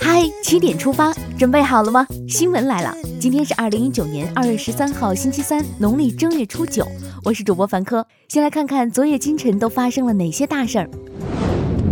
[0.00, 2.06] 嗨，七点出发，准备好了吗？
[2.26, 6.86] 新闻来了，今天是二零一九年二月十三号，星期三，农历正月初九。
[7.22, 10.88] 我是主播凡科，先来看看昨夜今晨都发生了哪些大事儿。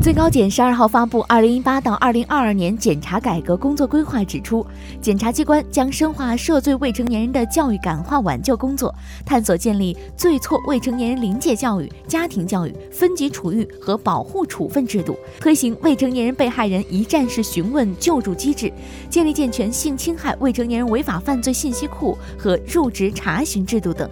[0.03, 4.67] 最高检十二号发布《二零一八到二零二二年检察改革工作规划》，指出，
[5.01, 8.93] 检察机关将深化涉罪未成年人的教育感化挽救工作，
[9.25, 18.73] 探索建立罪错未成年人临界教育、家庭教育、分级处遇和保护处分制度，推行未成年人被害人一站式询问救助机制，
[19.09, 24.11] 建立健全性侵害未成年人违法犯罪信息库和入职查询制度等，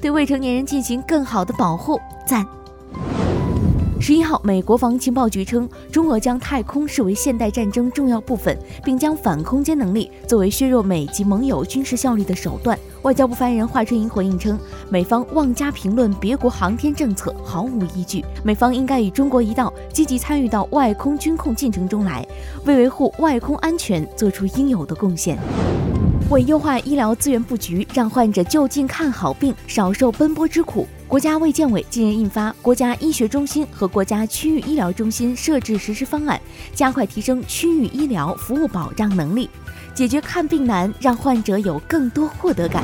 [0.00, 2.00] 对未成年人进行更好的保护。
[2.26, 2.46] 赞。
[3.98, 12.78] 十一号，美国防情报局称，中俄将太空视为现代战争重要部分，并将反空间能力作为削弱美及盟友军事效率的手段。
[13.02, 14.58] 外交部发言人华春莹回应称，
[14.90, 22.24] 美方妄加评论别国航天政策毫无依据，美方应该与中国一道，积极参与到外空军控进程中来，
[22.66, 25.38] 为维护外空安全做出应有的贡献。
[26.28, 30.86] 为优化医疗资源布局，让患者就近看好病，少受奔波之苦。
[31.08, 36.36] 国家卫健委近日印发《国家医学中心和国家区域医疗中心设置实施方案》，
[36.76, 39.48] 加快提升区域医疗服务保障能力，
[39.94, 42.82] 解决看病难，让患者有更多获得感。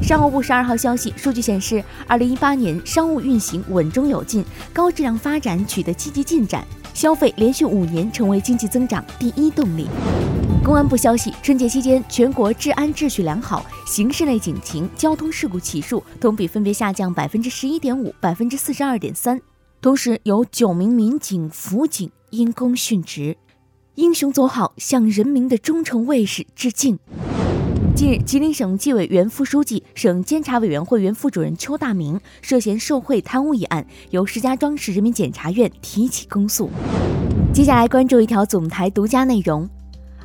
[0.00, 6.64] 商务部十二号消息，数据显示，二零一八年商务运行稳中有进，高质量发展取得积极进展，
[6.94, 9.88] 消费连续五年成为经济增长第一动力。
[10.68, 19.40] 公安部消息，春节期间全国治安秩序良好，刑事类警情、交通事故起数同比分别下降百分之十一点五、百分之四十二点三。
[19.80, 23.38] 同时，有九名民警、辅警因公殉职，
[23.94, 26.98] 英雄走好，向人民的忠诚卫士致敬。
[27.96, 36.68] 近日，吉林省纪委原副书记、省监察委员会原副主任邱大明涉嫌受贿贪污一案，由石家庄市人民检察院提起公诉。
[37.54, 39.66] 接下来关注一条总台独家内容。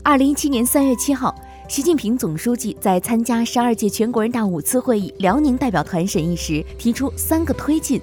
[0.06, 1.34] 二零一七年三月七号，
[1.70, 8.02] 习近平总书记在参加十二届全国人大五次会议辽宁代表团审议时，提出三个推进：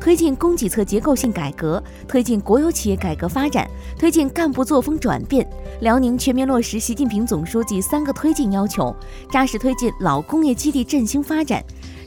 [0.00, 3.68] 推进供给侧结构性改革，推进国有企业改革发展，
[3.98, 5.44] 推进干部作风转变。
[5.80, 8.94] 辽宁全面落实习近平总书记三个推进要求，
[9.28, 11.60] 扎实推进老工业基地振兴发展。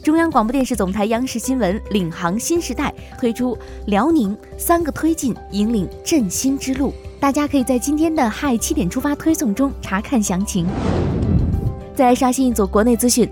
[0.06, 3.58] 中央广播电视总台央视新闻领航新时代推出
[3.88, 6.94] 辽宁三个推进，引领振兴之路。
[7.20, 10.68] 大家可以在今天的嗨七点出发推送中查看详情。
[11.96, 13.28] 再来刷新一组国内资讯。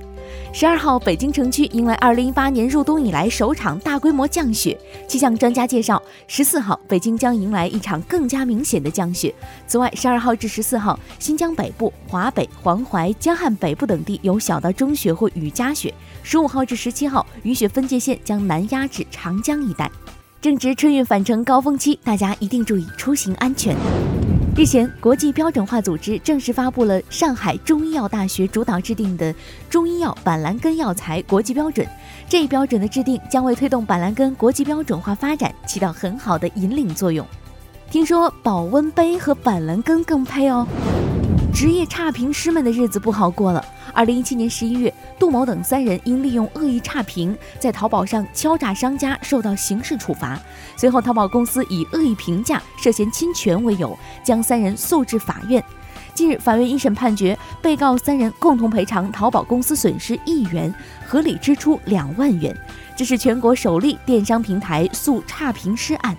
[0.52, 4.76] 十二号，北京城区迎来二零一八年入冬以来首场大规模降雪。
[5.08, 9.34] 气象专家介绍，十四号北京将迎来一场更加明显的降雪。
[9.68, 15.94] 此外，十二号至十四号，新疆北部、华北、黄淮、江汉北部等地有小到中雪或雨夹雪。
[16.24, 19.92] 十五号至十七号，雨雪分界线将南压至长江一带。
[20.42, 23.76] 正值春运返程高峰期，大家一定注意出行安全。
[24.56, 29.34] 日前，国际标准化组织正式发布了上海中医药大学主导制定的
[29.70, 31.86] 中医药板蓝根药材国际标准。
[32.30, 37.26] 这一标准的制定将为推动板蓝根国际标准化发展起到很好的引领作用。
[37.90, 40.68] 听说保温杯和板蓝根更配哦。
[41.54, 43.64] 职业差评师们的日子不好过了。
[43.94, 50.40] 二零一七年十一月，杜某等三人因利用恶意差评在淘宝上敲诈商家，受到刑事处罚。
[50.76, 55.64] 随后，淘宝公司以恶意评价涉嫌侵权为由，将三人诉至法院。
[56.16, 60.74] 近日，法院一审判决，被告三人共同赔偿淘宝公司损失一元，
[61.06, 62.56] 合理支出两万元。
[62.98, 66.18] 这是全国首例电商平台诉差评师案。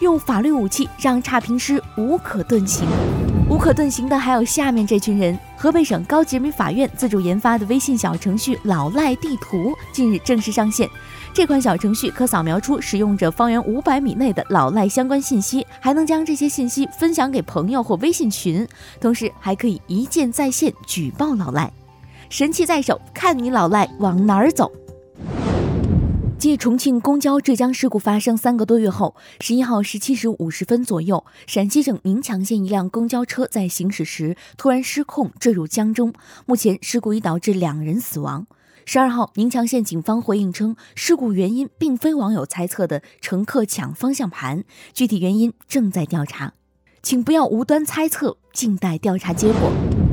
[0.00, 2.86] 用法律武器让差评师无可遁形，
[3.54, 5.38] 无可遁形的还有下面这群人。
[5.56, 10.90] 河北省高级人民法院自主研发的微信小程序“老赖地图”近日正式上线。
[11.32, 18.66] 这款小程序可扫描出使用者方圆五百米内的老赖相关信息，还能将这些信息分享给朋友或微信群，
[19.00, 21.72] 同时还可以一键在线举报老赖。
[22.28, 24.68] 神器在手，看你老赖往哪儿走！
[26.44, 36.12] 继重庆公交坠江事故发生三个多月后，十一号十七时五十分左右，陕西省宁强县一辆公交车在行驶时突然失控坠入江中。
[36.44, 38.46] 目前，事故已导致两人死亡。
[38.84, 46.52] 十二号，宁强县警方回应称，事故原因并非网友猜测的乘客抢方向盘，具体原因正在调查，
[47.02, 50.03] 请不要无端猜测，静待调查结果。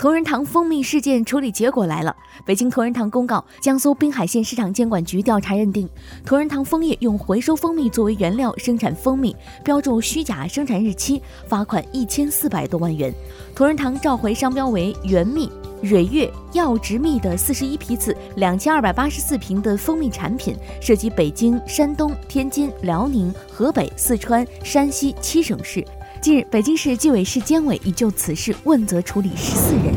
[0.00, 2.16] 同仁堂蜂蜜事件处理结果来了。
[2.46, 5.86] 北京同仁堂公告，江苏滨海县市场监管局调查认定，
[6.24, 13.14] 同仁堂蜂业用回收蜂蜜作为原料生产蜂蜜，标注虚假生产日期，罚款一千四百多万元。
[13.54, 15.52] 同仁堂召回商标为原蜜、
[15.82, 25.84] 蕊月、药植蜜的四十一批次，两千二百八十四瓶的蜂蜜产品，涉及北京、山东、天津、辽宁、河北、四川、山西七省市。
[26.22, 29.94] 近日，北京市纪委市监委已就此事问责处理十四人。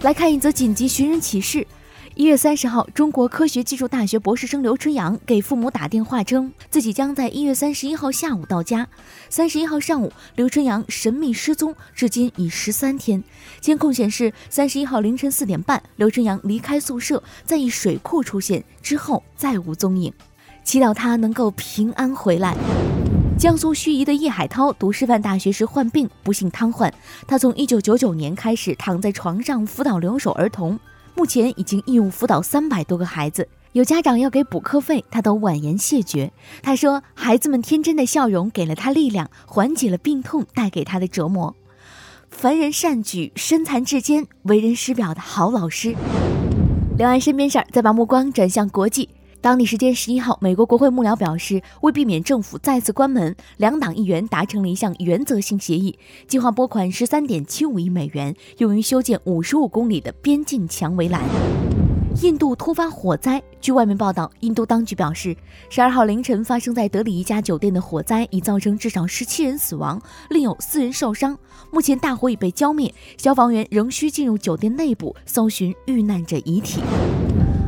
[0.00, 1.66] 来看一则紧急寻人启事。
[2.14, 8.88] 一月三十号，中国科学技术大学博士生刘春阳给父母打电话称，自己将在一月三十一号下午到家。
[9.28, 13.22] 三十一号上午，刘春阳神秘失踪，至今已十三天。
[13.60, 20.10] 监控显示，三十一号凌晨四点半，刘春阳离开宿舍，在一水库出现，之后再无踪影。
[20.62, 22.56] 祈祷他能够平安回来。
[23.36, 26.90] 江苏盱眙的叶海涛读师范大学时患病，不幸瘫痪。
[27.26, 30.78] 他从一九九九年开始躺在床上辅导留守儿童。
[31.16, 36.32] 目前已经义务辅导三百多个孩子，有家长要给补课费，他都婉言谢绝。
[36.62, 41.54] 他说，孩子们天真的笑容给了他力量，缓解了病痛带给他的折磨。
[42.30, 45.94] 凡人善举，身残志坚，为人师表的好老师。
[46.96, 49.08] 聊完身边事儿，再把目光转向国际。
[49.44, 61.22] 当地时间十一号，美国国会幕僚表示，为避免政府再次关门，两党议员达成了一项原则性协议，计划拨款十三点七五亿美元，用于修建五十五公里的边境墙围栏。
[62.22, 65.36] 印度突发火灾，据外媒报道，印度当局表示，
[65.68, 70.00] 十二号凌晨发生在德里一家酒店的火灾已造成至少十七人死亡，
[70.30, 71.36] 另有四人受伤。
[71.70, 76.80] 目前大火已被浇灭，消防员仍需进入酒店内部搜寻遇难者遗体。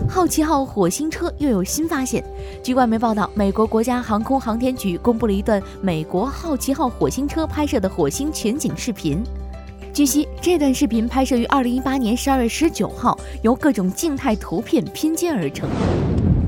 [0.08, 2.24] 好奇号火星车又有新发现。
[2.62, 9.22] 据外媒报道，美国国家航空航天局公布了一段美国好奇号火星车拍摄的火星全景视频。
[9.92, 15.68] 据悉，这段视频拍摄于2018年12月19号，由各种静态图片拼接而成。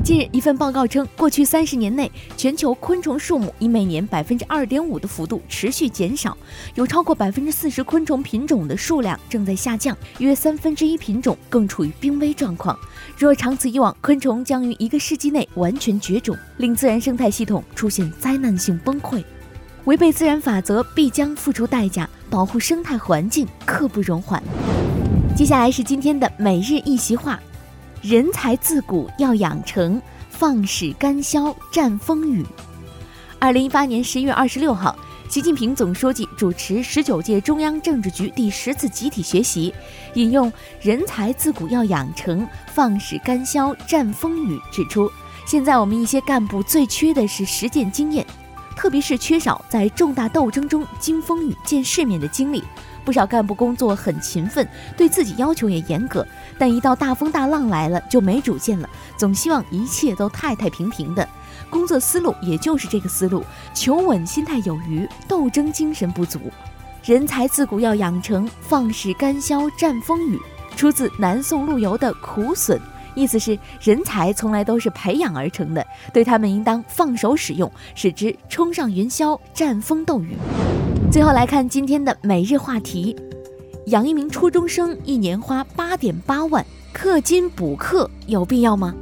[0.08, 6.34] 近日，一份报告称，过去三十年内，全球昆虫数目以每年百分之二点五的幅度持续减少，
[6.76, 12.74] 有超过百分之四十昆虫品种的数量正在下降，约三分之一品种更处于濒危状况。
[13.18, 19.22] 若长此以往，昆虫将于一个世纪内完全绝种，令自然生态系统出现灾难性崩溃。
[19.84, 24.42] 违背自然法则必将付出代价，保护生态环境刻不容缓。
[25.36, 27.38] 接下来是今天的每日一席话。
[28.02, 30.00] 人才自古要养成，
[30.30, 32.46] 放矢干霄战风雨。
[33.40, 34.96] 二零一八年十一月二十六号，
[35.28, 39.74] 习近平总书记主持十九届中央政治局第十次集体学习，
[40.14, 45.10] 引用“人才自古要养成，放矢干霄战风雨”，指出，
[45.44, 48.24] 现在我们一些干部最缺的是实践经验，
[48.76, 52.62] 特别是缺少在重大斗争中经风雨见世面的经历。
[53.08, 56.26] 不少干部工作很勤奋，对自己要求也严格，
[56.58, 61.26] 但一到大风大浪来了就没主见了，总希望一切都太太平平的。
[61.70, 66.38] 工作思路也就是这个思路，求稳心态有余，斗争精神不足。
[67.02, 70.38] 人才自古要养成，放矢干霄战风雨，
[70.76, 72.78] 出自南宋陆游的《苦损》，
[73.14, 75.82] 意思是人才从来都是培养而成的，
[76.12, 80.36] 对他们应当放手使用，使之冲上云霄，战风斗雨。
[81.10, 83.16] 最后来看今天的每日话题：
[83.86, 86.64] 养一名初中生一年花八点八万，
[86.94, 88.94] 氪金补课有必要吗？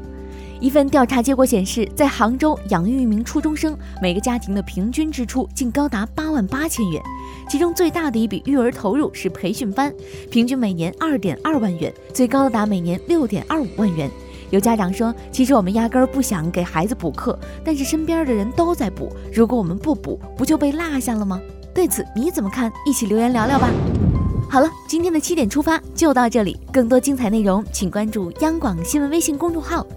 [0.60, 7.02] 一份调查结果显示，在杭州养育一名初中生，每个家庭的平均支出竟高达八万八千元。
[7.48, 9.92] 其中最大的一笔育儿投入是培训班，
[10.30, 14.08] 平均每年二点二万元，最高达每年六点二五万元。
[14.50, 21.42] 有家长说：“其实我们压根儿不想给孩子补课，但是身边的人都在补，如果我们不补，不就被落下了吗？”
[21.76, 22.73] 对此你怎么看？
[22.87, 23.68] 一起留言聊聊吧。
[24.49, 29.87] 好了，今天的七点出发就到这里，更多精彩内容请关注央广新闻微信公众号。